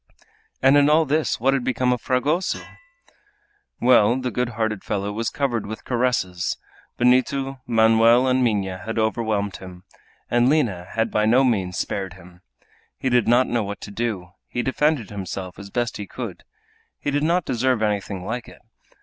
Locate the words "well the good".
3.79-4.49